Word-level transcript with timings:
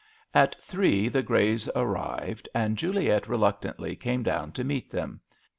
At 0.33 0.55
three 0.63 1.09
the 1.09 1.21
Greys 1.21 1.69
arrived, 1.75 2.49
and 2.55 2.75
Juliet 2.75 3.27
reluctantly 3.27 3.95
came 3.95 4.23
down 4.23 4.51
to 4.53 4.63
meet 4.63 4.89
them. 4.89 5.21